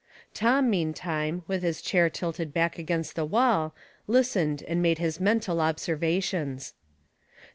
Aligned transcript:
Tom, 0.33 0.67
meantime, 0.67 1.43
with 1.45 1.61
his 1.61 1.79
chair 1.79 2.09
tilted 2.09 2.51
back 2.51 2.79
against 2.79 3.15
the 3.15 3.23
wall, 3.23 3.75
listened 4.07 4.63
and 4.67 4.81
made 4.81 4.97
his 4.97 5.19
mental 5.19 5.61
observations. 5.61 6.73